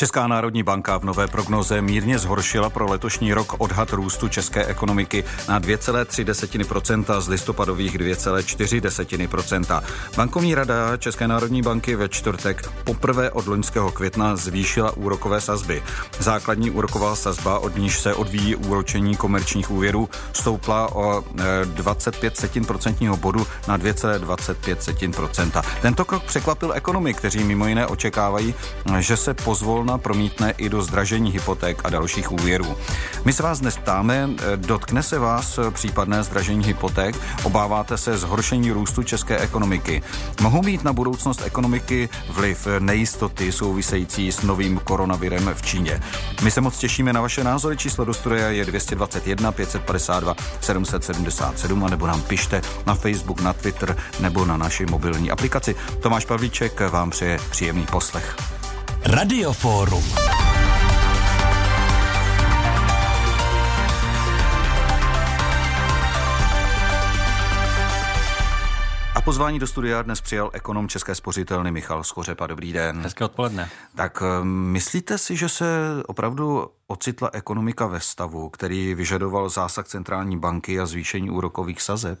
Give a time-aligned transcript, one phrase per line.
[0.00, 5.24] Česká národní banka v nové prognoze mírně zhoršila pro letošní rok odhad růstu české ekonomiky
[5.48, 9.82] na 2,3% z listopadových 2,4%.
[10.16, 15.82] Bankovní rada České národní banky ve čtvrtek poprvé od loňského května zvýšila úrokové sazby.
[16.18, 21.24] Základní úroková sazba, od níž se odvíjí úročení komerčních úvěrů, stoupla o
[21.64, 25.62] 25 e, setin procentního bodu na 2,25 setin procenta.
[25.82, 28.54] Tento krok překvapil ekonomy, kteří mimo jiné očekávají,
[28.98, 32.76] že se pozvolna zákona promítne i do zdražení hypoték a dalších úvěrů.
[33.24, 37.16] My se vás dnes ptáme, dotkne se vás případné zdražení hypoték?
[37.42, 40.02] Obáváte se zhoršení růstu české ekonomiky?
[40.40, 46.00] Mohou mít na budoucnost ekonomiky vliv nejistoty související s novým koronavirem v Číně?
[46.42, 47.76] My se moc těšíme na vaše názory.
[47.76, 53.96] Číslo do studia je 221 552 777 a nebo nám pište na Facebook, na Twitter
[54.20, 55.74] nebo na naši mobilní aplikaci.
[56.02, 58.59] Tomáš Pavlíček vám přeje příjemný poslech.
[59.04, 60.04] Radiofórum.
[69.14, 72.46] A pozvání do studia dnes přijal ekonom České spořitelny Michal Skořepa.
[72.46, 73.02] Dobrý den.
[73.02, 73.70] Hezké odpoledne.
[73.96, 75.66] Tak eh, myslíte si, že se
[76.06, 82.18] opravdu ocitla ekonomika ve stavu, který vyžadoval zásah centrální banky a zvýšení úrokových sazeb?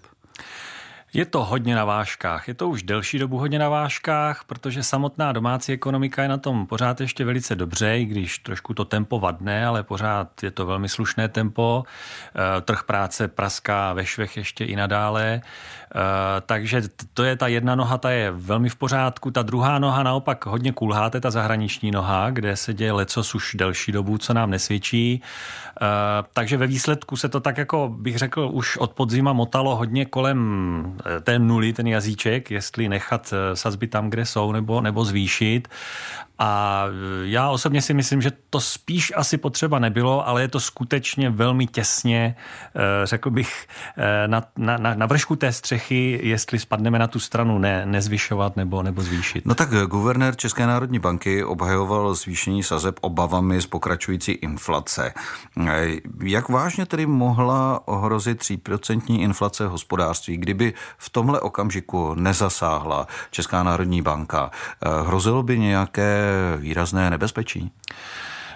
[1.12, 2.48] Je to hodně na vážkách.
[2.48, 6.66] Je to už delší dobu hodně na vážkách, protože samotná domácí ekonomika je na tom
[6.66, 10.88] pořád ještě velice dobře, i když trošku to tempo vadne, ale pořád je to velmi
[10.88, 11.84] slušné tempo.
[11.86, 15.40] Eh, trh práce praská ve švech ještě i nadále.
[15.42, 16.82] Eh, takže
[17.14, 19.30] to je ta jedna noha, ta je velmi v pořádku.
[19.30, 23.34] Ta druhá noha naopak hodně kulhá, to je ta zahraniční noha, kde se děje lecos
[23.34, 25.22] už delší dobu, co nám nesvědčí.
[25.82, 25.86] Eh,
[26.32, 30.99] takže ve výsledku se to tak jako bych řekl už od podzima motalo hodně kolem
[31.20, 35.68] té nuly, ten jazyček, jestli nechat sazby tam, kde jsou, nebo, nebo zvýšit.
[36.42, 36.84] A
[37.22, 41.66] já osobně si myslím, že to spíš asi potřeba nebylo, ale je to skutečně velmi
[41.66, 42.36] těsně,
[43.04, 43.66] řekl bych,
[44.26, 49.02] na, na, na vršku té střechy, jestli spadneme na tu stranu ne, nezvyšovat nebo, nebo
[49.02, 49.46] zvýšit.
[49.46, 55.12] No tak guvernér České národní banky obhajoval zvýšení sazeb obavami z pokračující inflace.
[56.24, 64.02] Jak vážně tedy mohla ohrozit 3% inflace hospodářství, kdyby v tomhle okamžiku nezasáhla Česká národní
[64.02, 64.50] banka?
[65.06, 67.72] Hrozilo by nějaké výrazné nebezpečí?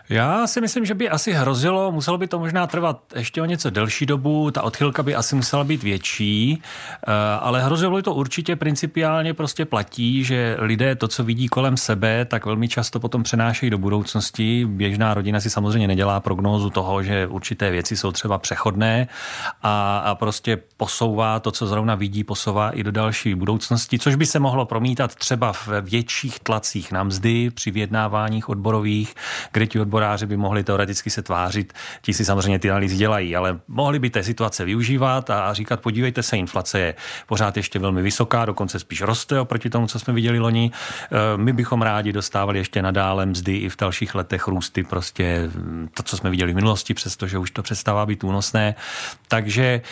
[0.09, 3.71] Já si myslím, že by asi hrozilo, muselo by to možná trvat ještě o něco
[3.71, 8.57] delší dobu, ta odchylka by asi musela být větší, eh, ale hrozilo by to určitě
[8.57, 13.71] principiálně prostě platí, že lidé to, co vidí kolem sebe, tak velmi často potom přenášejí
[13.71, 14.67] do budoucnosti.
[14.67, 19.09] Běžná rodina si samozřejmě nedělá prognózu toho, že určité věci jsou třeba přechodné
[19.63, 24.27] a, a prostě posouvá to, co zrovna vidí, posouvá i do další budoucnosti, což by
[24.27, 29.15] se mohlo promítat třeba v větších tlacích na mzdy při vyjednáváních odborových,
[29.53, 31.73] kde ti odboráři by mohli teoreticky se tvářit,
[32.03, 36.23] ti si samozřejmě ty analýzy dělají, ale mohli by té situace využívat a říkat, podívejte
[36.23, 36.95] se, inflace je
[37.27, 40.71] pořád ještě velmi vysoká, dokonce spíš roste oproti tomu, co jsme viděli loni.
[40.71, 45.51] E, my bychom rádi dostávali ještě nadále mzdy i v dalších letech růsty, prostě
[45.95, 48.75] to, co jsme viděli v minulosti, přestože už to přestává být únosné.
[49.29, 49.83] Takže e,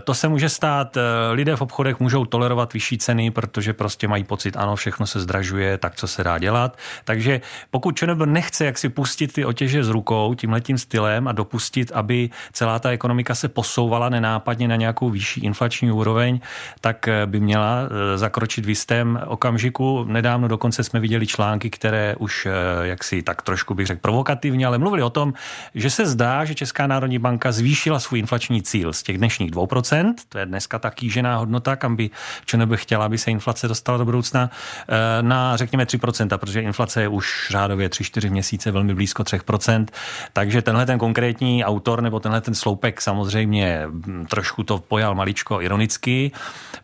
[0.00, 0.96] to se může stát.
[0.96, 1.00] E,
[1.32, 5.78] lidé v obchodech můžou tolerovat vyšší ceny, protože prostě mají pocit, ano, všechno se zdražuje,
[5.78, 6.78] tak co se dá dělat.
[7.04, 7.40] Takže
[7.70, 11.92] pokud ČNB nechce jak si pustit ty ty otěže z rukou tímhletím stylem a dopustit,
[11.94, 16.40] aby celá ta ekonomika se posouvala nenápadně na nějakou vyšší inflační úroveň,
[16.80, 20.04] tak eh, by měla eh, zakročit v jistém okamžiku.
[20.04, 22.50] Nedávno dokonce jsme viděli články, které už eh,
[22.86, 25.34] jaksi tak trošku bych řekl provokativně, ale mluvili o tom,
[25.74, 30.14] že se zdá, že Česká národní banka zvýšila svůj inflační cíl z těch dnešních 2%,
[30.28, 32.10] to je dneska ta kýžená hodnota, kam by
[32.64, 34.50] by chtěla, aby se inflace dostala do budoucna,
[35.20, 39.86] na řekněme 3%, protože inflace je už řádově 3-4 měsíce velmi blízko 3%.
[40.32, 43.86] Takže tenhle ten konkrétní autor nebo tenhle ten sloupek samozřejmě
[44.28, 46.32] trošku to pojal maličko ironicky,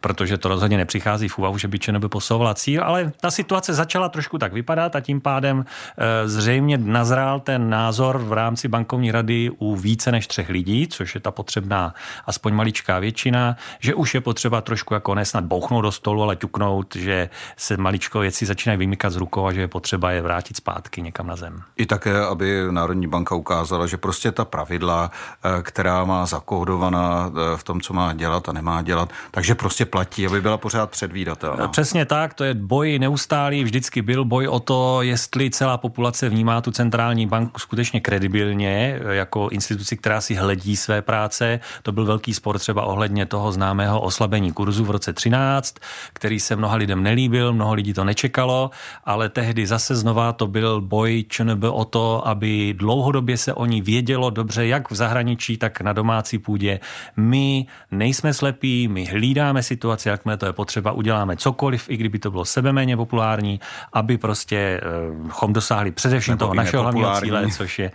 [0.01, 4.09] protože to rozhodně nepřichází v úvahu, že by ČNB posouvala cíl, ale ta situace začala
[4.09, 9.51] trošku tak vypadat a tím pádem e, zřejmě nazrál ten názor v rámci bankovní rady
[9.59, 11.95] u více než třech lidí, což je ta potřebná
[12.27, 16.97] aspoň maličká většina, že už je potřeba trošku jako nesnad bouchnout do stolu, ale ťuknout,
[16.97, 21.03] že se maličko věci začínají vymykat z rukou a že je potřeba je vrátit zpátky
[21.03, 21.63] někam na zem.
[21.77, 22.38] I také, aby
[22.71, 25.11] Národní banka ukázala, že prostě ta pravidla,
[25.45, 29.87] eh, která má zakódovaná eh, v tom, co má dělat a nemá dělat, takže prostě
[29.87, 31.69] platí, aby byla pořád předvídatelná.
[31.69, 36.61] Přesně tak, to je boj neustálý, vždycky byl boj o to, jestli celá populace vnímá
[36.61, 41.61] tu centrální banku skutečně kredibilně, jako instituci, která si hledí své práce.
[41.83, 45.77] To byl velký spor třeba ohledně toho známého oslabení kurzu v roce 13,
[46.13, 48.71] který se mnoha lidem nelíbil, mnoho lidí to nečekalo,
[49.05, 53.83] ale tehdy zase znova to byl boj ČNB o to, aby dlouhodobě se o ní
[53.83, 56.81] vědělo dobře, jak v zahraničí, tak na domácí půdě.
[57.17, 62.31] My nejsme slepí, my hlídáme situaci, jakmile to je potřeba, uděláme cokoliv, i kdyby to
[62.31, 63.61] bylo sebeméně populární,
[63.93, 64.81] aby prostě eh,
[65.29, 67.91] chom dosáhli především Nebo toho našeho hlavního cíle, což je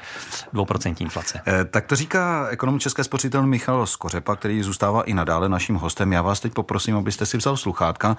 [0.54, 1.42] 2% inflace.
[1.48, 6.14] Eh, tak to říká ekonom České spořitelny Michal Skořepa, který zůstává i nadále naším hostem.
[6.14, 8.18] Já vás teď poprosím, abyste si vzal sluchátka,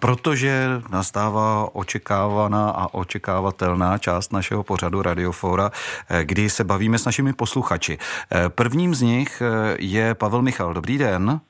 [0.00, 7.32] protože nastává očekávaná a očekávatelná část našeho pořadu Radiofora, eh, kdy se bavíme s našimi
[7.32, 7.98] posluchači.
[7.98, 10.74] Eh, prvním z nich eh, je Pavel Michal.
[10.74, 11.40] Dobrý den.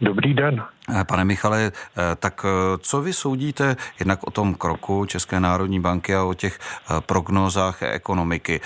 [0.00, 0.62] Dobrý den.
[1.08, 1.72] Pane Michale,
[2.16, 2.46] tak
[2.78, 6.58] co vy soudíte jednak o tom kroku České národní banky a o těch
[7.06, 8.60] prognózách ekonomiky?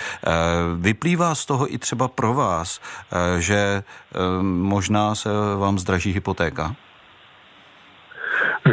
[0.81, 2.81] Vyplývá z toho i třeba pro vás,
[3.39, 3.83] že
[4.43, 5.29] možná se
[5.59, 6.75] vám zdraží hypotéka?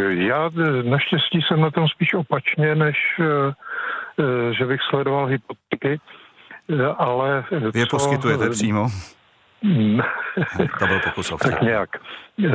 [0.10, 0.50] Já
[0.84, 2.98] naštěstí jsem na tom spíš opačně, než
[4.52, 6.00] že bych sledoval hypotéky,
[6.98, 7.44] ale...
[7.74, 7.98] Vy je co...
[7.98, 8.88] poskytujete přímo?
[10.80, 11.90] to byl pokus Tak nějak.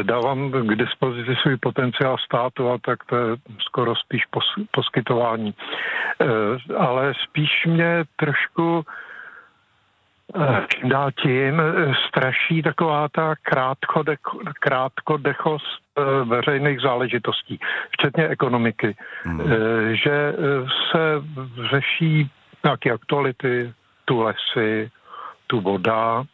[0.03, 5.55] Dávám k dispozici svůj potenciál státu a tak to je skoro spíš pos, poskytování.
[6.21, 9.12] Eh, ale spíš mě trošku Eh,
[10.69, 13.35] čím dál tím eh, straší taková ta
[14.61, 15.65] krátkodechost
[15.99, 19.41] eh, veřejných záležitostí, včetně ekonomiky, hmm.
[19.93, 20.35] že
[20.91, 21.23] se
[21.71, 22.31] řeší
[22.65, 23.73] nějaké aktuality,
[24.05, 24.91] tu lesy,
[25.47, 26.25] tu voda,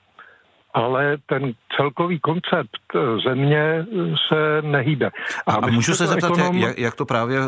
[0.79, 2.81] ale ten celkový koncept
[3.25, 3.87] země
[4.29, 5.11] se nehýbe.
[5.47, 6.57] A, a můžu se zeptat, ekonom...
[6.57, 7.39] jak, jak to právě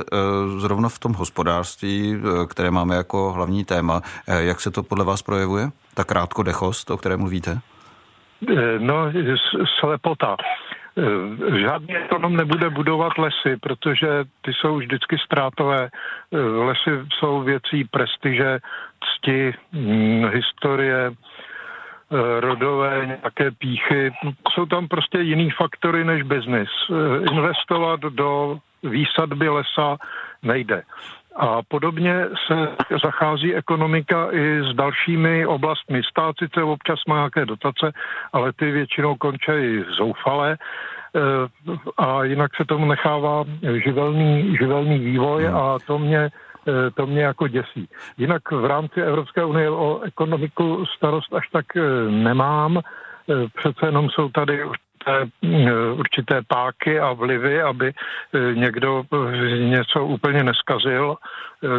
[0.59, 2.17] zrovna v tom hospodářství,
[2.49, 5.71] které máme jako hlavní téma, jak se to podle vás projevuje?
[5.95, 7.59] ta krátkodechost, o které mluvíte?
[8.49, 9.13] Eh, no,
[9.81, 10.37] slepota.
[10.99, 14.09] Eh, žádný ekonom nebude budovat lesy, protože
[14.43, 15.89] ty jsou vždycky ztrátové.
[15.89, 18.59] Eh, lesy jsou věcí prestiže,
[19.05, 21.11] cti, hm, historie,
[22.41, 24.13] rodové nějaké píchy.
[24.53, 26.69] Jsou tam prostě jiný faktory než biznis.
[27.33, 29.97] Investovat do výsadby lesa
[30.43, 30.83] nejde.
[31.37, 32.69] A podobně se
[33.05, 36.03] zachází ekonomika i s dalšími oblastmi.
[36.03, 37.93] Stát sice občas má nějaké dotace,
[38.33, 41.21] ale ty většinou končí zoufale eh,
[41.99, 43.45] a jinak se tomu nechává
[43.85, 45.57] živelný, živelný vývoj hmm.
[45.57, 46.31] a to mě eh,
[46.95, 47.89] to mě jako děsí.
[48.19, 52.81] Jinak v rámci Evropské unie o ekonomiku starost až tak eh, nemám.
[53.55, 60.07] Přece jenom jsou tady určité, eh, určité páky a vlivy, aby eh, někdo eh, něco
[60.07, 61.17] úplně neskazil.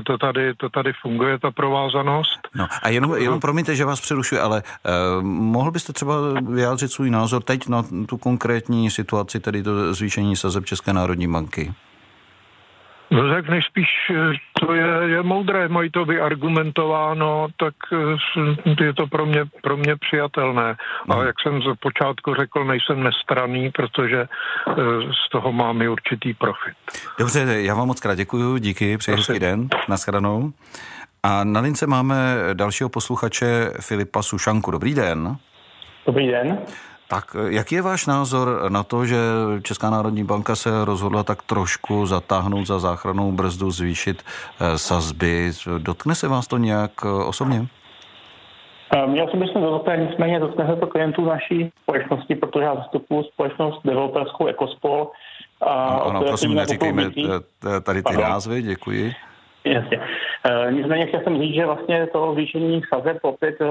[0.06, 2.40] To tady, to tady funguje, ta provázanost.
[2.56, 4.92] No a jenom, jenom promiňte, že vás přerušuji, ale eh,
[5.22, 6.16] mohl byste třeba
[6.50, 11.74] vyjádřit svůj názor teď na tu konkrétní situaci, tedy to zvýšení sazeb České národní banky?
[13.12, 19.08] No tak nejspíš eh, to je, je moudré, mají to vyargumentováno, tak eh, je to
[19.08, 20.76] pro mě, pro mě přijatelné.
[21.10, 21.26] A mhm.
[21.26, 24.74] jak jsem z počátku řekl, nejsem nestraný, protože eh,
[25.28, 26.74] z toho mám i určitý profit.
[27.20, 30.52] Dobře, já vám moc krát děkuji, díky, přeji hezký den, nashledanou.
[31.24, 34.72] A na lince máme dalšího posluchače Filipa Sušanku.
[34.72, 35.38] Dobrý den.
[36.06, 36.58] Dobrý den.
[37.12, 39.18] Tak jaký je váš názor na to, že
[39.64, 45.52] Česká národní banka se rozhodla tak trošku zatáhnout za záchranou brzdu, zvýšit eh, sazby?
[45.78, 47.68] Dotkne se vás to nějak eh, osobně?
[48.94, 53.24] Eh, mě osobně se dotkne, nicméně dotkne se to klientů naší společnosti, protože já zastupuji
[53.24, 55.12] společnost developerskou Ecospol.
[55.62, 57.12] A ano, prosím, neříkejme
[57.84, 59.14] tady ty názvy, děkuji.
[59.64, 60.00] Jasně.
[60.44, 63.66] E, nicméně chtěl jsem říct, že vlastně to zvýšení sazeb opět e,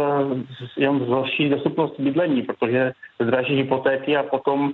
[0.76, 4.73] jenom zhorší dostupnost bydlení, protože zdraží hypotéky a potom,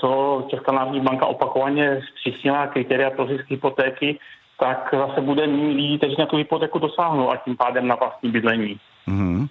[0.00, 4.18] co Česká národní banka opakovaně zpřísnila kritéria pro zisk hypotéky,
[4.60, 8.30] tak zase bude méně lidí, kteří na tu hypotéku dosáhnou a tím pádem na vlastní
[8.30, 8.76] bydlení.
[9.08, 9.48] Mm-hmm.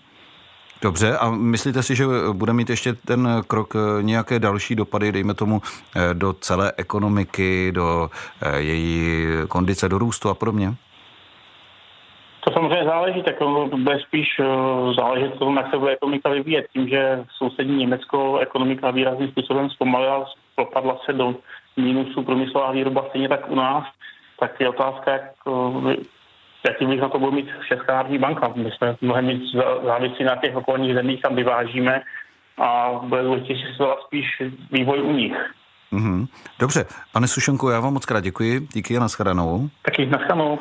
[0.83, 5.33] Dobře, a myslíte si, že bude mít ještě ten krok e, nějaké další dopady, dejme
[5.33, 5.61] tomu,
[5.95, 8.09] e, do celé ekonomiky, do
[8.41, 10.75] e, její kondice, do růstu a podobně?
[12.43, 16.65] To samozřejmě záleží, tak to bude spíš uh, záležet tom, jak se bude ekonomika vyvíjet.
[16.73, 21.35] Tím, že sousední Německo ekonomika výrazným způsobem zpomalila, propadla se do
[21.77, 23.83] mínusu průmyslová výroba stejně tak u nás,
[24.39, 25.93] tak je otázka, jak uh,
[26.65, 28.53] jaký vliv na to bude mít Česká národní banka.
[28.55, 32.01] My jsme mnohem víc závislí na těch okolních zemích, kam vyvážíme
[32.57, 34.25] a bude důležitější sledovat spíš
[34.71, 35.35] vývoj u nich.
[35.93, 36.27] Mm-hmm.
[36.59, 38.59] Dobře, pane Sušenko, já vám moc krát děkuji.
[38.73, 39.69] Díky a nashledanou.
[39.81, 40.59] Taky nashledanou.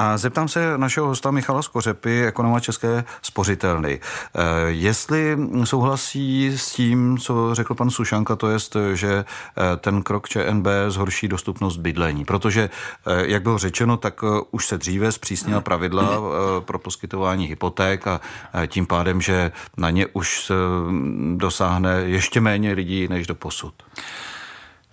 [0.00, 4.00] A zeptám se našeho hosta Michala Skořepy, ekonoma České spořitelny.
[4.00, 10.28] Eh, jestli souhlasí s tím, co řekl pan Sušanka, to jest, že eh, ten krok
[10.28, 12.24] ČNB zhorší dostupnost bydlení.
[12.24, 12.70] Protože,
[13.06, 16.20] eh, jak bylo řečeno, tak už se dříve zpřísnila pravidla
[16.60, 18.20] pro poskytování hypoték a
[18.66, 20.52] tím pádem, že na ně už
[21.36, 23.74] dosáhne ještě méně lidí než do posud.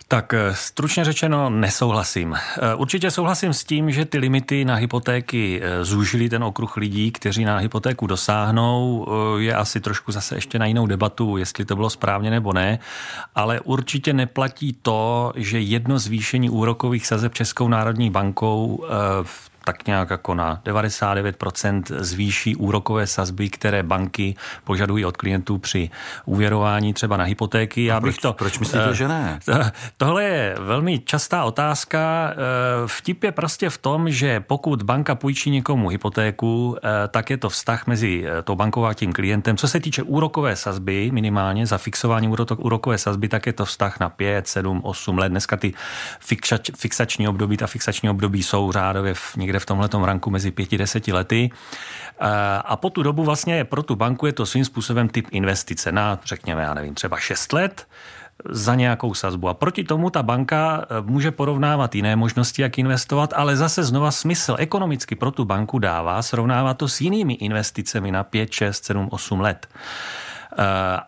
[0.08, 2.34] Tak eh, stručně řečeno nesouhlasím.
[2.34, 7.12] Eh, určitě souhlasím s tím, že ty limity na hypotéky eh, zúžily ten okruh lidí,
[7.12, 9.08] kteří na hypotéku dosáhnou.
[9.38, 12.80] Je asi trošku zase ještě na jinou debatu, jestli to bylo správně nebo ne,
[13.36, 18.86] ale určitě neplatí to, že jedno zvýšení úrokových sazeb Českou národní bankou
[19.24, 25.90] v tak nějak jako na 99% zvýší úrokové sazby, které banky požadují od klientů při
[26.26, 27.86] úvěrování třeba na hypotéky.
[27.86, 29.40] Já bych proč, to, proč myslíte, uh, že ne?
[29.98, 32.34] Tohle je velmi častá otázka.
[32.82, 36.78] Uh, vtip je prostě v tom, že pokud banka půjčí někomu hypotéku, uh,
[37.10, 39.58] tak je to vztah mezi tou bankou a tím klientem.
[39.58, 44.10] Co se týče úrokové sazby, minimálně za fixování úrokové sazby, tak je to vztah na
[44.10, 45.30] 5, 7, 8 let.
[45.30, 45.74] Dneska ty
[46.78, 50.78] fixační období, ta fixační období jsou řádově v někde někde v tomhle ranku mezi pěti
[50.78, 51.50] deseti lety.
[51.50, 52.28] Eh,
[52.66, 56.20] a po tu dobu vlastně pro tu banku je to svým způsobem typ investice na,
[56.26, 57.88] řekněme, já nevím, třeba 6 let
[58.50, 59.50] za nějakou sazbu.
[59.50, 64.12] A proti tomu ta banka eh, může porovnávat jiné možnosti, jak investovat, ale zase znova
[64.12, 69.08] smysl ekonomicky pro tu banku dává srovnávat to s jinými investicemi na 5, 6, 7,
[69.12, 69.68] 8 let.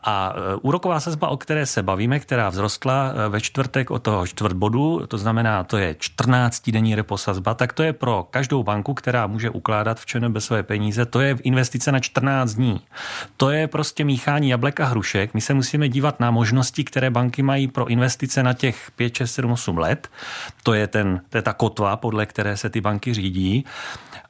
[0.03, 4.27] A e, úroková sazba, o které se bavíme, která vzrostla e, ve čtvrtek o toho
[4.27, 9.49] čtvrtbodu, to znamená, to je 14-denní reposazba, tak to je pro každou banku, která může
[9.49, 12.81] ukládat v ČNB své peníze, to je investice na 14 dní.
[13.37, 15.33] To je prostě míchání jablek a hrušek.
[15.33, 19.33] My se musíme dívat na možnosti, které banky mají pro investice na těch 5, 6,
[19.33, 20.07] 7, 8 let.
[20.63, 23.65] To je, ten, to je ta kotva, podle které se ty banky řídí.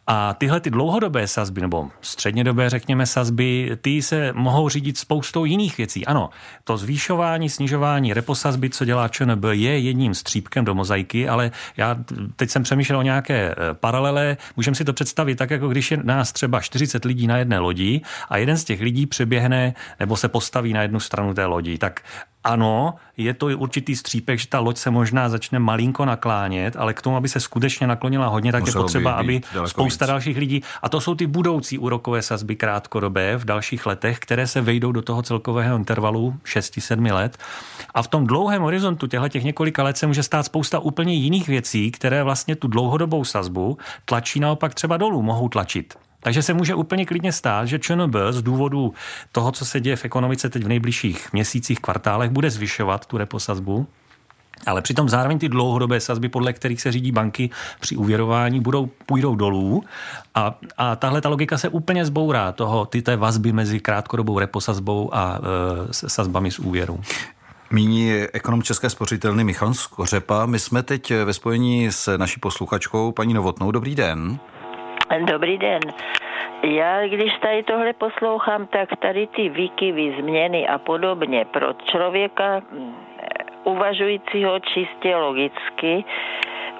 [0.10, 5.78] A tyhle ty dlouhodobé sazby, nebo střednědobé, řekněme, sazby, ty se mohou řídit spoustou jiných
[5.78, 6.06] věcí.
[6.06, 6.30] Ano,
[6.64, 11.96] to zvýšování, snižování reposazby, co dělá ČNB, je jedním střípkem do mozaiky, ale já
[12.36, 14.38] teď jsem přemýšlel o nějaké e, paralele.
[14.56, 18.02] Můžeme si to představit tak, jako když je nás třeba 40 lidí na jedné lodi
[18.30, 21.78] a jeden z těch lidí přeběhne nebo se postaví na jednu stranu té lodi.
[21.78, 22.02] Tak
[22.48, 27.02] ano, je to určitý střípek, že ta loď se možná začne malinko naklánět, ale k
[27.02, 30.10] tomu, aby se skutečně naklonila hodně, tak Muselo je potřeba, by aby spousta víc.
[30.10, 34.62] dalších lidí, a to jsou ty budoucí úrokové sazby krátkodobé v dalších letech, které se
[34.62, 37.38] vejdou do toho celkového intervalu 6-7 let.
[37.94, 41.48] A v tom dlouhém horizontu těchto těch několika let se může stát spousta úplně jiných
[41.48, 46.07] věcí, které vlastně tu dlouhodobou sazbu tlačí naopak třeba dolů, mohou tlačit.
[46.20, 48.94] Takže se může úplně klidně stát, že ČNB z důvodu
[49.32, 53.88] toho, co se děje v ekonomice teď v nejbližších měsících, kvartálech, bude zvyšovat tu reposazbu,
[54.66, 59.36] ale přitom zároveň ty dlouhodobé sazby, podle kterých se řídí banky při uvěrování, budou, půjdou
[59.36, 59.84] dolů
[60.36, 65.16] a, a tahle ta logika se úplně zbourá toho, ty té vazby mezi krátkodobou reposazbou
[65.16, 65.40] a
[65.90, 67.00] e, sazbami z úvěru.
[67.72, 70.46] Míní ekonom České spořitelny Michal Skořepa.
[70.46, 73.72] My jsme teď ve spojení s naší posluchačkou paní Novotnou.
[73.72, 74.40] Dobrý den.
[75.26, 75.80] Dobrý den.
[76.64, 82.96] Já, když tady tohle poslouchám, tak tady ty výkyvy, změny a podobně pro člověka mm,
[83.64, 86.06] uvažujícího čistě logicky,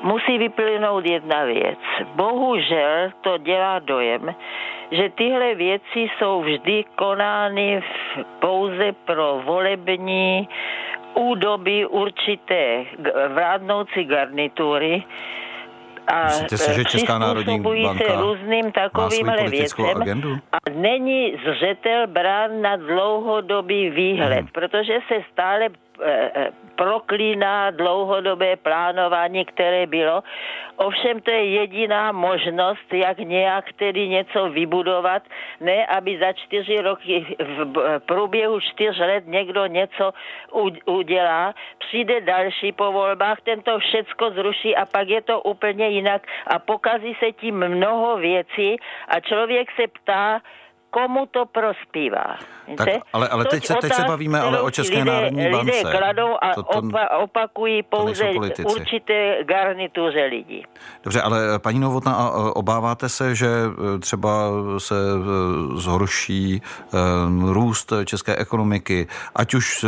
[0.02, 1.80] musí vyplynout jedna věc.
[2.16, 4.36] Bohužel to dělá dojem,
[4.92, 7.84] že tyhle věci jsou vždy konány
[8.40, 10.50] pouze pro volební
[11.14, 12.86] údoby určité
[13.34, 15.04] vládnoucí garnitury,
[16.26, 20.38] Myslíte si, že Česká národní banka se různým takovým věcem agendu?
[20.52, 24.48] a není zřetel brán na dlouhodobý výhled, hmm.
[24.48, 25.70] protože se stále
[26.76, 30.24] proklíná dlouhodobé plánování, které bylo.
[30.76, 35.24] Ovšem to je jediná možnost, jak nějak tedy něco vybudovat,
[35.60, 40.14] ne aby za čtyři roky v průběhu čtyř let někdo něco
[40.86, 46.22] udělá, přijde další po volbách, ten to všecko zruší a pak je to úplně jinak
[46.48, 48.78] a pokazí se tím mnoho věcí
[49.08, 50.42] a člověk se ptá,
[50.98, 52.38] komu to prospívá.
[52.78, 55.78] Tak, ale, ale teď, se, teď se bavíme ale o České lidé, národní bance.
[55.78, 58.30] Lidé kladou a to, to, opa, opakují pouze
[58.66, 60.66] určité garnituře lidí.
[61.04, 64.96] Dobře, ale paní Novotná, obáváte se, že e, třeba se
[65.76, 66.62] zhorší
[67.46, 69.86] růst české ekonomiky, ať už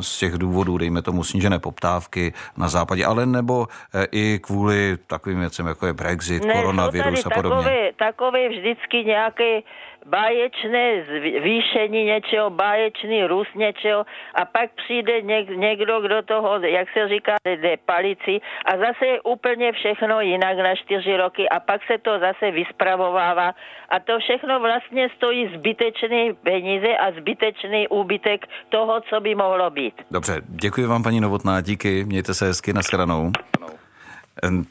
[0.00, 3.66] z těch důvodů, dejme tomu snížené poptávky na západě, ale nebo
[4.12, 7.64] i kvůli takovým věcem, jako je Brexit, ne, koronavirus a podobně?
[7.64, 9.60] Takové, takové vždycky nějaké
[10.08, 11.04] báječné
[11.40, 17.36] zvýšení něčeho, báječný růst něčeho a pak přijde něk, někdo, kdo toho, jak se říká,
[17.44, 22.18] jde palici a zase je úplně všechno jinak na čtyři roky a pak se to
[22.18, 23.54] zase vyspravovává
[23.88, 29.94] a to všechno vlastně stojí zbytečný peníze a zbytečný úbytek toho, co by mohlo být.
[30.10, 33.32] Dobře, děkuji vám paní Novotná, díky, mějte se hezky, nashledanou.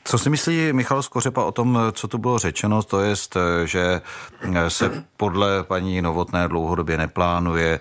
[0.03, 3.15] Co si myslí Michal Skořepa o tom, co tu bylo řečeno, to je,
[3.65, 4.01] že
[4.67, 7.79] se podle paní Novotné dlouhodobě neplánuje,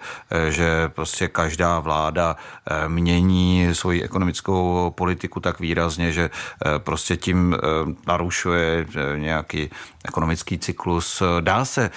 [0.48, 7.54] že prostě každá vláda eh, mění svoji ekonomickou politiku tak výrazně, že eh, prostě tím
[7.54, 7.58] eh,
[8.06, 9.70] narušuje nějaký
[10.08, 11.22] ekonomický cyklus.
[11.40, 11.90] Dá se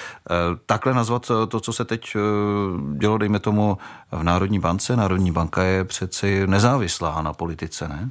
[0.66, 2.16] takhle nazvat to, co se teď
[2.98, 3.78] dělo, dejme tomu,
[4.12, 4.96] v Národní bance?
[4.96, 8.10] Národní banka je přeci nezávislá na politice, ne?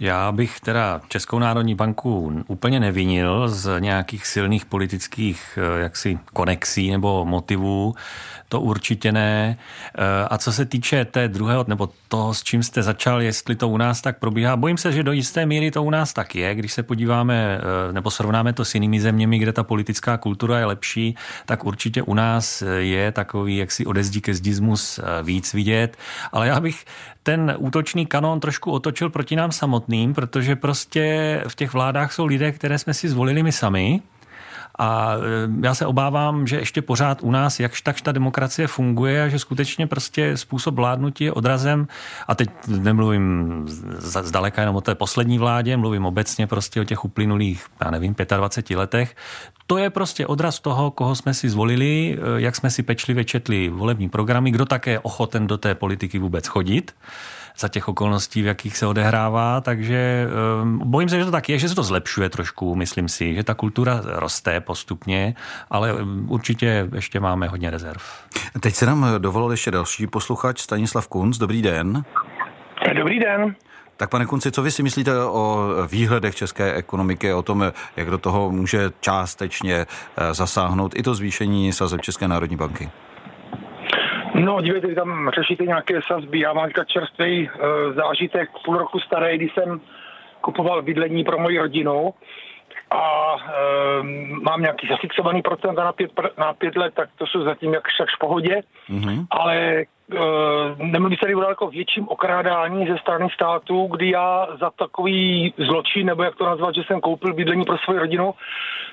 [0.00, 6.90] Já bych teda Českou národní banku úplně nevinil z nějakých silných politických eh, jaksi konexí
[6.90, 7.94] nebo motivů.
[8.50, 9.56] To určitě ne.
[9.94, 13.68] Eh, a co se týče té druhého, nebo toho, s čím jste začal, jestli to
[13.68, 16.54] u nás tak probíhá, bojím se, že do jisté míry to u nás tak je.
[16.54, 20.64] Když se podíváme eh, nebo srovnáme to s jinými zeměmi, kde ta politická kultura je
[20.64, 21.14] lepší,
[21.46, 25.96] tak určitě u nás je takový jaksi odezdí ke zdizmus víc vidět.
[26.32, 26.84] Ale já bych
[27.22, 32.52] ten útočný kanon trošku otočil proti nám samotným, protože prostě v těch vládách jsou lidé,
[32.52, 34.02] které jsme si zvolili my sami.
[34.78, 39.22] A e, já se obávám, že ještě pořád u nás jakž takž ta demokracie funguje
[39.22, 41.88] a že skutečně prostě způsob vládnutí je odrazem,
[42.28, 43.62] a teď nemluvím
[43.98, 48.76] zdaleka jenom o té poslední vládě, mluvím obecně prostě o těch uplynulých, já nevím, 25
[48.76, 49.16] letech,
[49.66, 53.68] to je prostě odraz toho, koho jsme si zvolili, e, jak jsme si pečlivě četli
[53.68, 56.94] volební programy, kdo také ochoten do té politiky vůbec chodit
[57.58, 60.26] za těch okolností, v jakých se odehrává, takže
[60.62, 63.44] um, bojím se, že to tak je, že se to zlepšuje trošku, myslím si, že
[63.44, 65.34] ta kultura roste postupně,
[65.70, 68.02] ale um, určitě ještě máme hodně rezerv.
[68.60, 71.38] Teď se nám dovolil ještě další posluchač Stanislav Kunc.
[71.38, 72.04] Dobrý den.
[72.94, 73.56] Dobrý den.
[74.00, 78.18] Tak pane Kunci, co vy si myslíte o výhledech české ekonomiky, o tom, jak do
[78.18, 82.90] toho může částečně eh, zasáhnout i to zvýšení sazeb České národní banky?
[84.44, 86.40] No, dívejte, vy tam řešíte nějaké sazby.
[86.40, 89.80] Já mám říkat čerstvý e, zážitek, půl roku starý, když jsem
[90.40, 92.14] kupoval bydlení pro moji rodinu
[92.90, 94.02] a e,
[94.42, 98.08] mám nějaký zafixovaný procent na pět, na pět let, tak to jsou zatím jak však
[98.16, 99.26] v pohodě, mm-hmm.
[99.30, 99.99] ale Eh,
[100.78, 106.06] nemluví se tady o daleko větším okrádání ze strany státu, kdy já za takový zločin,
[106.06, 108.34] nebo jak to nazvat, že jsem koupil bydlení pro svou rodinu,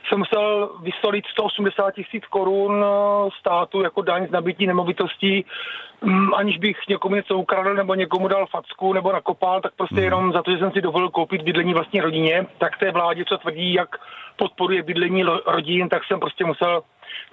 [0.08, 5.46] jsem musel vystolit 180 tisíc korun eh, státu jako daň z nabití nemovitostí,
[6.02, 10.04] mm, aniž bych někomu něco ukradl nebo někomu dal facku nebo nakopal, tak prostě mm.
[10.04, 13.38] jenom za to, že jsem si dovolil koupit bydlení vlastní rodině, tak té vládě, co
[13.38, 13.89] tvrdí, jak
[14.36, 16.82] podporuje bydlení rodin, tak jsem prostě musel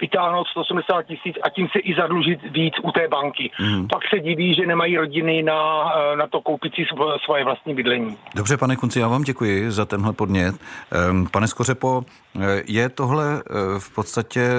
[0.01, 3.51] vytáhnout 180 tisíc a tím se i zadlužit víc u té banky.
[3.61, 3.89] Mm.
[3.89, 6.85] Pak se diví, že nemají rodiny na, eh, na to koupit si
[7.25, 8.17] svoje vlastní bydlení.
[8.35, 10.55] Dobře, pane Kunci, já vám děkuji za tenhle podnět.
[10.91, 14.51] Ehm, pane Skořepo, eh, je tohle eh, v podstatě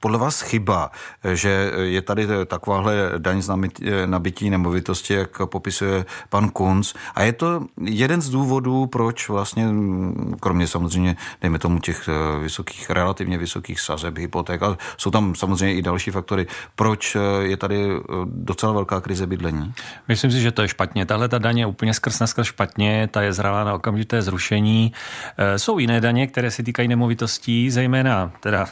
[0.00, 0.90] podle vás chyba,
[1.34, 3.50] že je tady takováhle daň z
[4.06, 6.94] nabití nemovitosti, jak popisuje pan Kunc.
[7.14, 12.08] A je to jeden z důvodů, proč vlastně, mm, kromě samozřejmě, dejme tomu těch
[12.40, 16.46] vysokých, relativně vysokých sazeb, hypoték, hypoték a jsou tam samozřejmě i další faktory.
[16.76, 19.72] Proč eh, je tady eh, docela velká krize bydlení?
[20.08, 21.06] Myslím si, že to je špatně.
[21.06, 24.92] Tahle ta daně je úplně skrz skrz špatně, ta je zralá na okamžité zrušení.
[25.38, 28.66] Eh, jsou jiné daně, které se týkají nemovitostí, zejména teda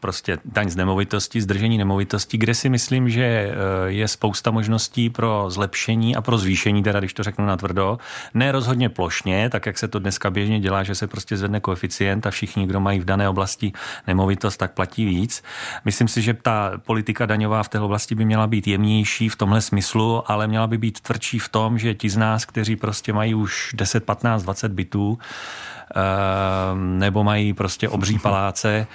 [0.00, 3.54] prostě daň z nemovitosti, zdržení nemovitosti, kde si myslím, že eh,
[3.86, 7.98] je spousta možností pro zlepšení a pro zvýšení, teda když to řeknu na tvrdo.
[8.34, 12.26] Ne rozhodně plošně, tak jak se to dneska běžně dělá, že se prostě zvedne koeficient
[12.26, 13.72] a všichni, kdo mají v dané oblasti
[14.06, 15.42] nemovitost, tak platí víc.
[15.84, 19.60] Myslím si, že ta politika daňová v té oblasti by měla být jemnější v tomhle
[19.60, 23.34] smyslu, ale měla by být tvrdší v tom, že ti z nás, kteří prostě mají
[23.34, 25.18] už 10, 15, 20 bytů,
[25.94, 28.86] Ehm, nebo mají prostě obří paláce.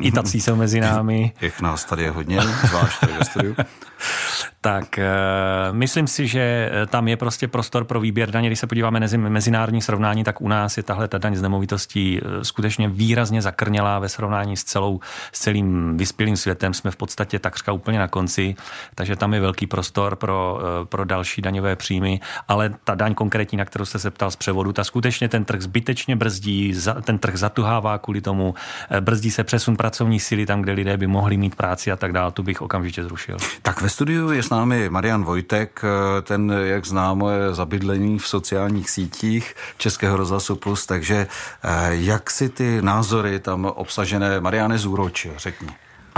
[0.00, 1.32] I tací jsou mezi námi.
[1.40, 3.56] Jak nás tady je hodně, zvlášť tady ve studiu.
[4.60, 4.98] tak
[5.72, 8.48] myslím si, že tam je prostě prostor pro výběr daně.
[8.48, 12.20] Když se podíváme na mezinárodní srovnání, tak u nás je tahle ta daň z nemovitostí
[12.42, 15.00] skutečně výrazně zakrnělá ve srovnání s, celou,
[15.32, 16.74] s celým vyspělým světem.
[16.74, 18.54] Jsme v podstatě takřka úplně na konci,
[18.94, 23.64] takže tam je velký prostor pro, pro další daňové příjmy, ale ta daň konkrétní, na
[23.64, 27.98] kterou jste se ptal z převodu, ta skutečně ten trh zbytečně brzdí, ten trh zatuhává
[27.98, 28.54] kvůli tomu,
[28.90, 32.12] eh, brzdí se přesun pracovní síly tam, kde lidé by mohli mít práci a tak
[32.12, 33.36] dále, tu bych okamžitě zrušil.
[33.62, 35.82] Tak ve studiu je s námi Marian Vojtek,
[36.22, 41.26] ten, jak známo, je zabydlení v sociálních sítích Českého rozhlasu Plus, takže
[41.62, 45.68] eh, jak si ty názory tam obsažené Mariane zúročil, řekni.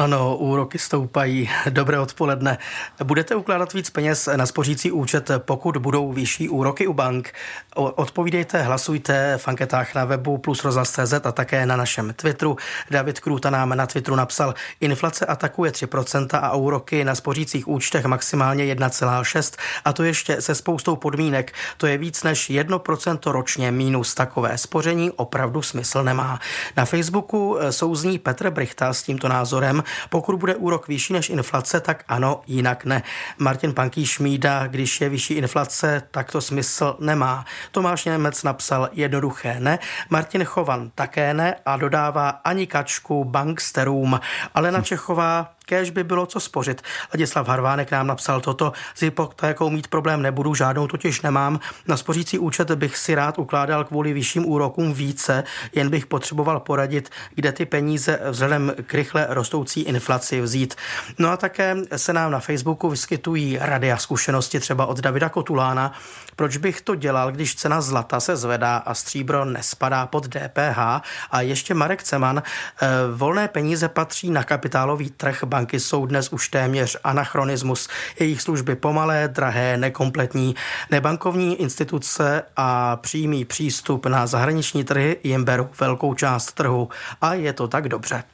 [0.01, 1.51] Ano, úroky stoupají.
[1.71, 2.59] Dobré odpoledne.
[3.05, 7.33] Budete ukládat víc peněz na spořící účet, pokud budou vyšší úroky u bank?
[7.75, 12.57] Odpovídejte, hlasujte v anketách na webu plus rozhlas.cz a také na našem Twitteru.
[12.91, 18.75] David Krůta nám na Twitteru napsal, inflace atakuje 3% a úroky na spořících účtech maximálně
[18.75, 21.53] 1,6 a to ještě se spoustou podmínek.
[21.77, 24.15] To je víc než 1% ročně mínus.
[24.15, 26.41] Takové spoření opravdu smysl nemá.
[26.77, 29.83] Na Facebooku souzní Petr Brichta s tímto názorem.
[30.09, 33.03] Pokud bude úrok vyšší než inflace, tak ano, jinak ne.
[33.38, 37.44] Martin Panký šmída, když je vyšší inflace, tak to smysl nemá.
[37.70, 39.79] Tomáš Němec napsal jednoduché ne,
[40.11, 44.20] Martin Chovan také ne a dodává ani kačku banksterům.
[44.55, 46.83] Ale na Čechová kéž by bylo co spořit.
[47.15, 51.61] Ladislav Harvánek nám napsal toto, s hypotékou mít problém nebudu, žádnou totiž nemám.
[51.87, 57.11] Na spořící účet bych si rád ukládal kvůli vyšším úrokům více, jen bych potřeboval poradit,
[57.35, 60.75] kde ty peníze vzhledem k rychle rostoucí inflaci vzít.
[61.19, 65.93] No a také se nám na Facebooku vyskytují rady a zkušenosti třeba od Davida Kotulána,
[66.37, 70.79] proč bych to dělal, když cena zlata se zvedá a stříbro nespadá pod DPH
[71.31, 76.49] a ještě Marek Ceman, eh, volné peníze patří na kapitálový trh banky jsou dnes už
[76.49, 77.88] téměř anachronismus.
[78.20, 80.55] Jejich služby pomalé, drahé, nekompletní.
[80.90, 86.88] Nebankovní instituce a přímý přístup na zahraniční trhy jim berou velkou část trhu.
[87.20, 88.25] A je to tak dobře.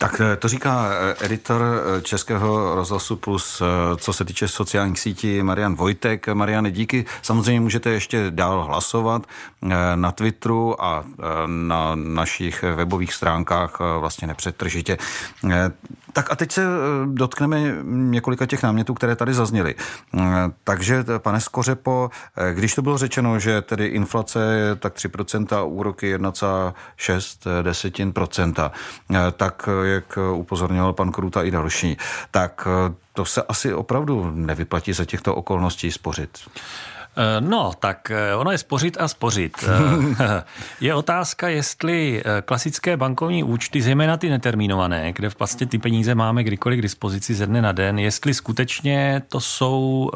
[0.00, 3.62] Tak eh, to říká eh, editor eh, Českého rozhlasu Plus,
[3.96, 6.28] co se týče sociálních sítí, Marian Vojtek.
[6.28, 7.04] Mariane, díky.
[7.22, 9.26] Samozřejmě můžete ještě dál hlasovat
[9.94, 11.04] na Twitteru a
[11.46, 14.98] na našich webových stránkách vlastně nepřetržitě.
[16.12, 16.64] Tak a teď se
[17.06, 19.74] dotkneme několika těch námětů, které tady zazněly.
[20.64, 22.10] Takže, pane Skořepo,
[22.54, 28.72] když to bylo řečeno, že tedy inflace je tak 3%, úroky 1,6 desetin procenta,
[29.36, 31.96] tak jak upozorňoval pan Kruta i další,
[32.30, 32.68] tak
[33.12, 36.38] to se asi opravdu nevyplatí za těchto okolností spořit.
[37.16, 39.64] Eh, no, tak eh, ono je spořit a spořit.
[39.68, 40.44] Eh,
[40.80, 46.78] je otázka, jestli klasické bankovní účty, zejména ty netermínované, kde vlastně ty peníze máme kdykoliv
[46.78, 50.10] k dispozici ze dne na den, jestli skutečně to jsou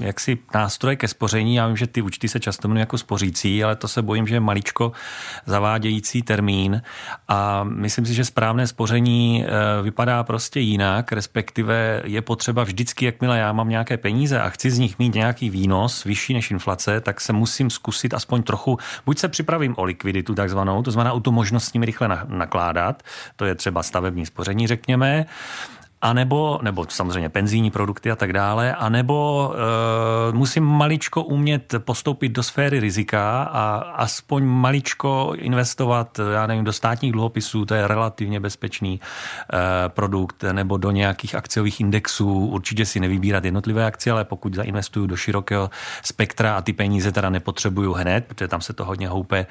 [0.00, 1.54] jaksi nástroje ke spoření.
[1.54, 4.34] Já vím, že ty účty se často jmenují jako spořící, ale to se bojím, že
[4.34, 4.92] je maličko
[5.46, 6.82] zavádějící termín
[7.28, 9.46] a myslím si, že správné spoření
[9.82, 14.78] vypadá prostě jinak, respektive je potřeba vždycky, jakmile já mám nějaké peníze a chci z
[14.78, 19.28] nich mít nějaký výnos, vyšší než inflace, tak se musím zkusit aspoň trochu, buď se
[19.28, 23.02] připravím o likviditu takzvanou, to znamená o tu možnost s nimi rychle nakládat,
[23.36, 25.26] to je třeba stavební spoření, řekněme,
[26.02, 29.50] a nebo, nebo samozřejmě penzijní produkty a tak dále, a nebo
[30.30, 36.72] e, musím maličko umět postoupit do sféry rizika a aspoň maličko investovat, já nevím, do
[36.72, 43.00] státních dluhopisů, to je relativně bezpečný e, produkt, nebo do nějakých akciových indexů, určitě si
[43.00, 45.70] nevybírat jednotlivé akcie, ale pokud zainvestuju do širokého
[46.02, 49.46] spektra a ty peníze teda nepotřebuju hned, protože tam se to hodně houpe,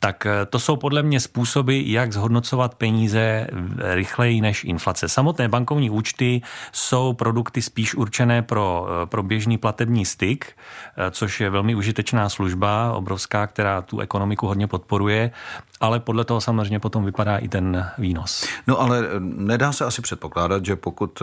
[0.00, 3.46] tak eh, to jsou podle mě způsoby, jak zhodnocovat peníze
[3.78, 5.08] rychleji než inflace.
[5.08, 10.46] Samotné bankovní účty jsou produkty spíš určené pro, eh, pro běžný platební styk,
[10.96, 15.30] eh, což je velmi užitečná služba, obrovská, která tu ekonomiku hodně podporuje,
[15.80, 18.48] ale podle toho samozřejmě potom vypadá i ten výnos.
[18.66, 21.22] No ale nedá se asi předpokládat, že pokud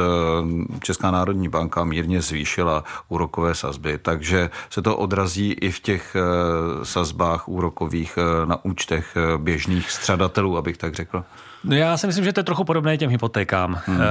[0.83, 6.15] Česká národní banka mírně zvýšila úrokové sazby, takže se to odrazí i v těch
[6.83, 11.23] sazbách úrokových na účtech eh, běžných střadatelů, abych tak řekl?
[11.65, 13.81] No já si myslím, že to je trochu podobné těm hypotékám.
[13.85, 14.01] Hmm.
[14.01, 14.05] E,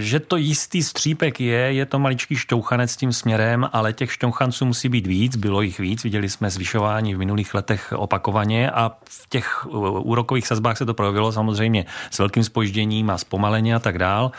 [0.00, 4.88] že to jistý střípek je, je to maličký šťouchanec tím směrem, ale těch šťouchanců musí
[4.88, 9.66] být víc, bylo jich víc, viděli jsme zvyšování v minulých letech opakovaně a v těch
[9.98, 14.32] úrokových sazbách se to projevilo samozřejmě s velkým spožděním a zpomaleně a tak dál.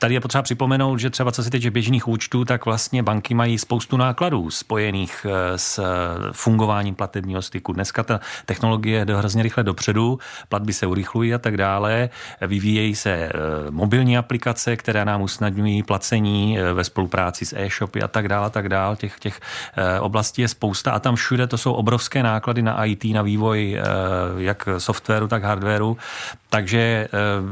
[0.00, 3.58] Tady je potřeba připomenout, že třeba co se týče běžných účtů, tak vlastně banky mají
[3.58, 5.82] spoustu nákladů spojených eh, s
[6.32, 7.72] fungováním platebního styku.
[7.72, 10.18] Dneska ta technologie jde hrozně rychle dopředu,
[10.48, 12.08] platby se urychlují a tak dále.
[12.40, 13.30] Vyvíjejí se
[13.70, 18.68] mobilní aplikace, které nám usnadňují placení ve spolupráci s e-shopy a tak dále, a tak
[18.68, 18.96] dále.
[18.96, 19.40] Těch, těch
[20.00, 23.80] oblastí je spousta a tam všude to jsou obrovské náklady na IT, na vývoj
[24.38, 25.96] jak softwaru, tak hardwaru.
[26.50, 27.08] Takže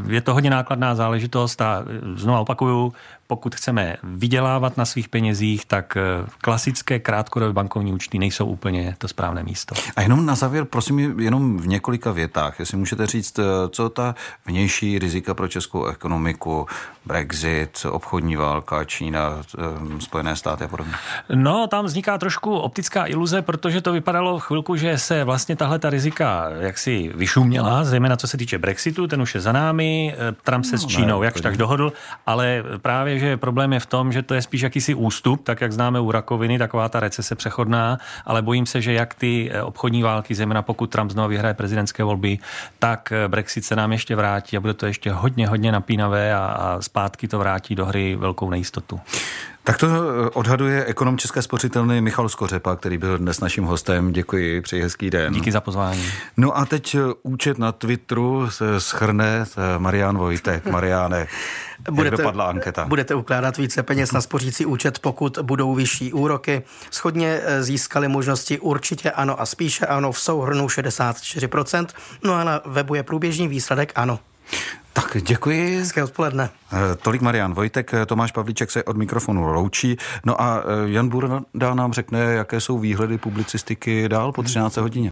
[0.08, 2.92] je to hodně nákladná záležitost a znovu opakuju,
[3.26, 9.08] pokud chceme vydělávat na svých penězích, tak eh, klasické krátkodobé bankovní účty nejsou úplně to
[9.08, 9.74] správné místo.
[9.96, 14.14] A jenom na závěr, prosím, jenom v několika větách, jestli můžete říct, eh, co ta
[14.46, 16.66] vnější rizika pro českou ekonomiku,
[17.06, 20.92] Brexit, obchodní válka, Čína, eh, Spojené státy a podobně?
[21.34, 25.90] No, tam vzniká trošku optická iluze, protože to vypadalo chvilku, že se vlastně tahle ta
[25.90, 30.72] rizika jaksi vyšuměla, zejména co se týče Brexitu, ten už je za námi, Trump se
[30.72, 31.92] no, s Čínou ne, jakž tak dohodl,
[32.26, 35.72] ale právě, že problém je v tom, že to je spíš jakýsi ústup, tak jak
[35.72, 40.02] známe u rakoviny, taková ta recese přechodná, ale bojím se, že jak ty eh, obchodní
[40.02, 42.38] války, zejména pokud Trump znovu vyhraje prezidentské volby,
[42.78, 46.38] tak eh, Brexit se nám ještě vrátí a bude to ještě hodně, hodně napínavé a,
[46.38, 49.00] a zpátky to vrátí do hry velkou nejistotu.
[49.64, 54.12] Tak to eh, odhaduje ekonom České spořitelny Michal Skořepa, který byl dnes naším hostem.
[54.12, 55.32] Děkuji, přeji hezký den.
[55.32, 56.04] Díky za pozvání.
[56.36, 59.44] No a teď účet na Twitteru se schrne
[59.78, 60.66] Marian Vojtek.
[60.66, 61.26] Mariáne,
[61.90, 62.86] budete, jak dopadla anketa?
[62.86, 66.62] Budete ukládat více peněz na spořící účet, pokud budou vyšší úroky.
[66.90, 71.86] Schodně eh, získali možnosti určitě ano a spíše ano v souhrnu 64%.
[72.24, 74.18] No a na webu je průběžný výsledek ano.
[74.92, 75.76] Tak děkuji.
[75.76, 76.50] Hezké odpoledne.
[76.72, 79.96] Eh, tolik Marian Vojtek, eh, Tomáš Pavlíček se od mikrofonu loučí.
[80.24, 84.76] No a Jan Burda nám řekne, jaké jsou výhledy publicistiky dál po 13.
[84.76, 85.10] hodině.